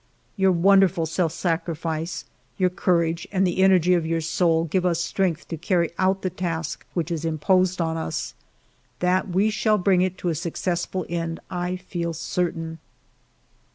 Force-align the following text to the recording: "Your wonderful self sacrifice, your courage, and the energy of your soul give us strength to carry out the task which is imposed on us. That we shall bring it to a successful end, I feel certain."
"Your 0.35 0.51
wonderful 0.51 1.05
self 1.05 1.31
sacrifice, 1.31 2.25
your 2.57 2.71
courage, 2.71 3.27
and 3.31 3.45
the 3.45 3.61
energy 3.61 3.93
of 3.93 4.03
your 4.03 4.19
soul 4.19 4.63
give 4.63 4.83
us 4.83 4.99
strength 4.99 5.47
to 5.49 5.57
carry 5.57 5.91
out 5.99 6.23
the 6.23 6.31
task 6.31 6.83
which 6.95 7.11
is 7.11 7.23
imposed 7.23 7.79
on 7.79 7.97
us. 7.97 8.33
That 8.97 9.27
we 9.29 9.51
shall 9.51 9.77
bring 9.77 10.01
it 10.01 10.17
to 10.17 10.29
a 10.29 10.33
successful 10.33 11.05
end, 11.07 11.39
I 11.51 11.75
feel 11.75 12.13
certain." 12.13 12.79